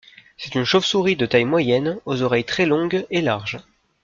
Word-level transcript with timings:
C’est 0.35 0.55
une 0.55 0.63
chauve-souris 0.63 1.15
de 1.15 1.27
taille 1.27 1.45
moyenne 1.45 1.99
aux 2.05 2.23
oreilles 2.23 2.43
très 2.43 2.65
longues 2.65 3.05
et 3.11 3.21
larges. 3.21 3.59